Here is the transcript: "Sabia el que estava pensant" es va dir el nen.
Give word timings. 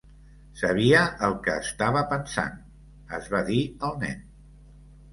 "Sabia 0.61 1.01
el 1.27 1.35
que 1.49 1.59
estava 1.67 2.03
pensant" 2.15 2.59
es 3.21 3.31
va 3.37 3.47
dir 3.55 3.63
el 3.91 3.99
nen. 4.09 4.29